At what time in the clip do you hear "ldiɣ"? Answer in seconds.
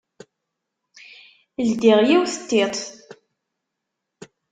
1.69-1.99